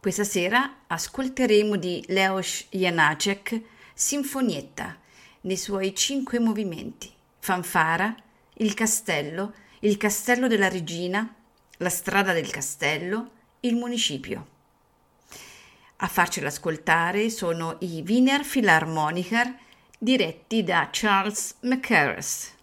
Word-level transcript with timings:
Questa 0.00 0.22
sera 0.22 0.84
ascolteremo 0.86 1.74
di 1.74 2.04
Leos 2.06 2.66
Janacek 2.70 3.60
Sinfonietta 3.92 4.96
nei 5.40 5.56
suoi 5.56 5.92
cinque 5.92 6.38
movimenti: 6.38 7.12
Fanfara, 7.40 8.14
il 8.58 8.74
castello, 8.74 9.54
il 9.80 9.96
castello 9.96 10.46
della 10.46 10.68
regina, 10.68 11.34
la 11.78 11.88
strada 11.88 12.32
del 12.32 12.48
castello, 12.48 13.30
il 13.60 13.74
municipio. 13.74 14.46
A 15.96 16.06
farcelo 16.06 16.46
ascoltare 16.46 17.28
sono 17.28 17.74
i 17.80 18.04
Wiener 18.06 18.46
Philharmoniker 18.46 19.52
diretti 19.98 20.62
da 20.62 20.90
Charles 20.92 21.56
McCarras. 21.62 22.54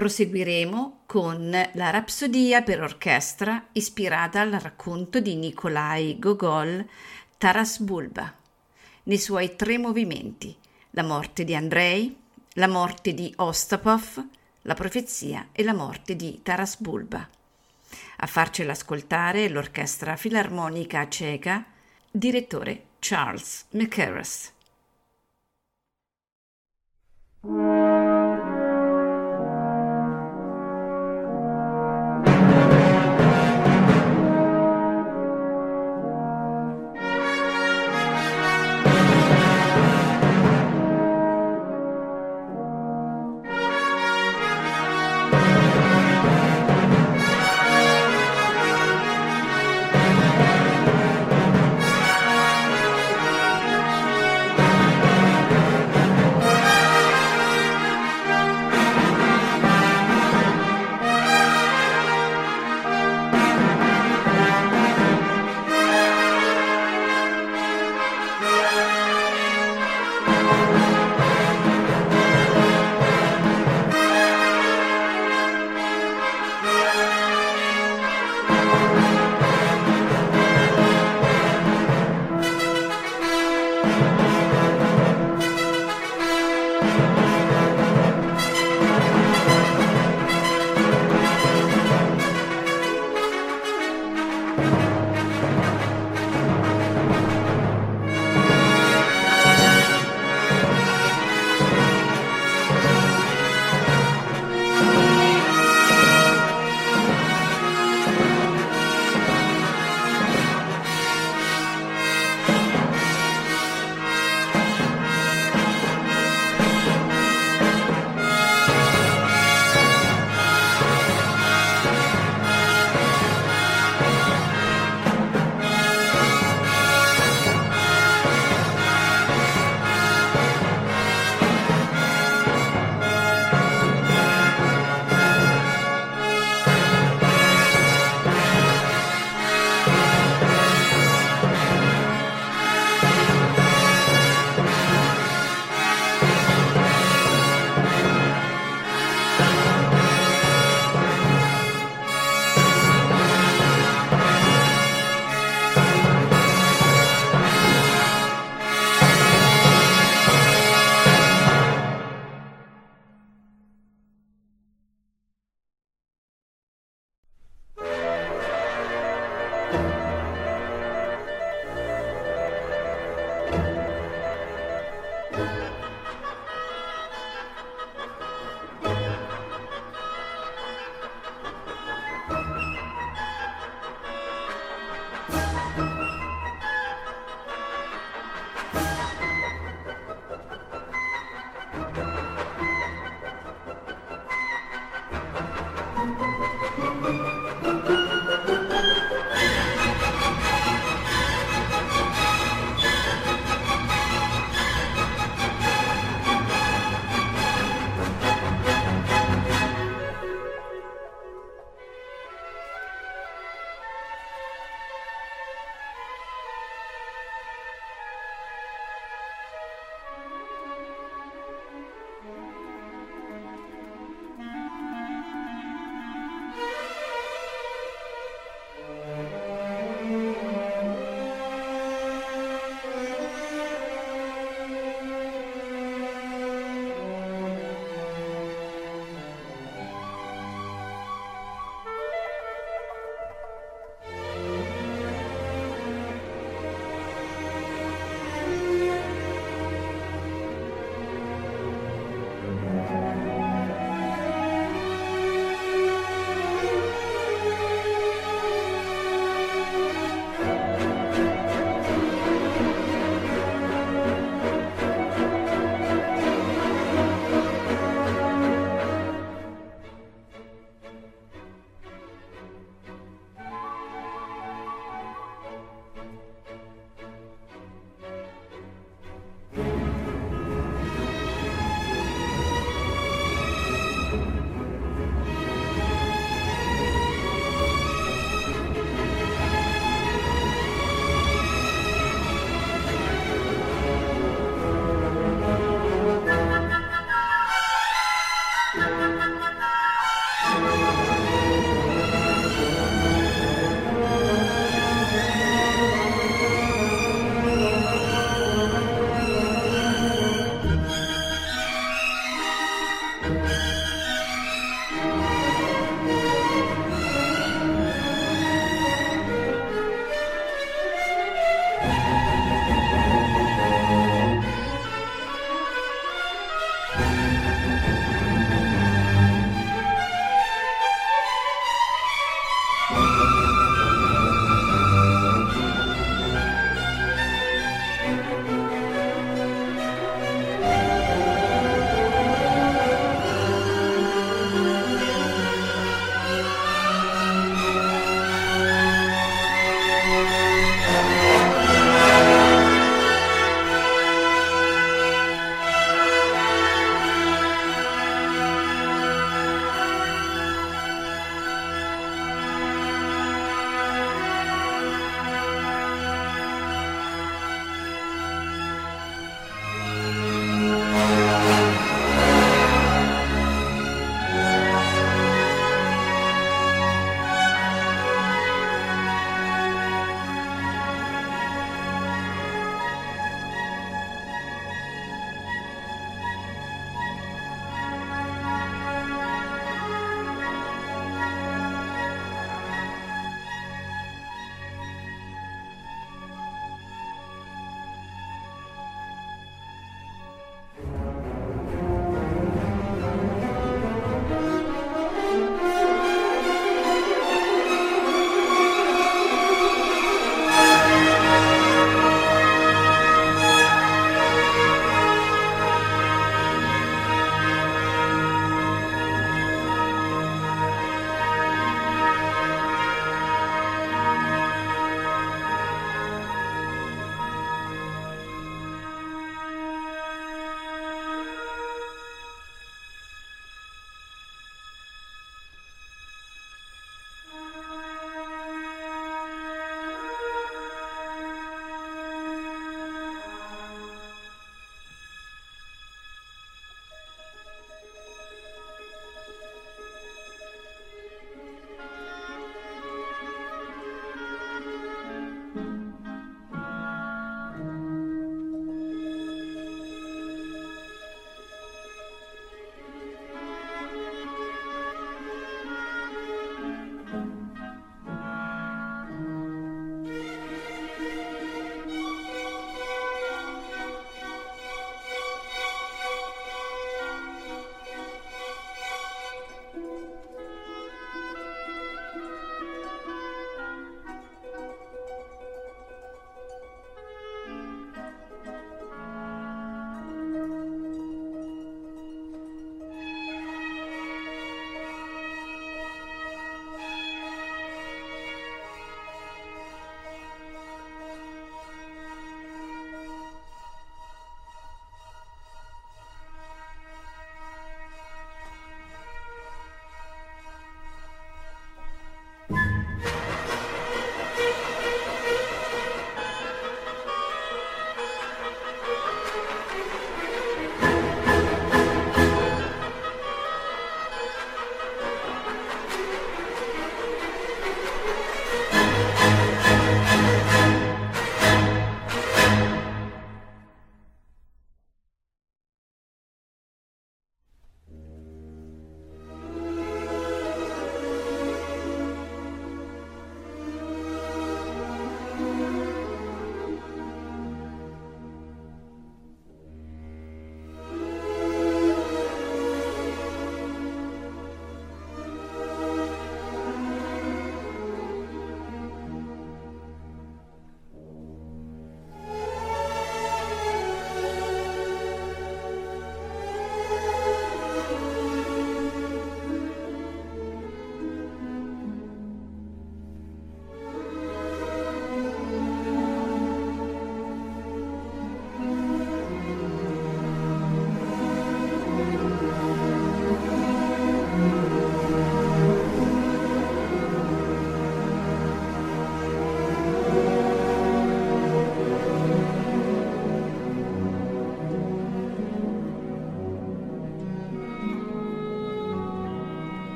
Proseguiremo 0.00 1.02
con 1.04 1.50
la 1.50 1.90
Rapsodia 1.90 2.62
per 2.62 2.80
orchestra 2.80 3.66
ispirata 3.72 4.40
al 4.40 4.52
racconto 4.52 5.20
di 5.20 5.36
Nikolai 5.36 6.18
Gogol 6.18 6.88
Taras 7.36 7.80
Bulba, 7.80 8.34
nei 9.02 9.18
suoi 9.18 9.56
tre 9.56 9.76
movimenti: 9.76 10.56
la 10.92 11.02
morte 11.02 11.44
di 11.44 11.54
Andrei, 11.54 12.16
la 12.54 12.66
morte 12.66 13.12
di 13.12 13.30
Ostapov, 13.36 14.26
la 14.62 14.72
profezia 14.72 15.48
e 15.52 15.62
la 15.62 15.74
morte 15.74 16.16
di 16.16 16.40
Taras 16.42 16.80
Bulba. 16.80 17.28
A 18.16 18.26
farcela 18.26 18.72
ascoltare 18.72 19.50
l'Orchestra 19.50 20.16
Filarmonica 20.16 21.06
Ceca, 21.10 21.62
direttore 22.10 22.84
Charles 23.00 23.66
McCarras. 23.72 24.52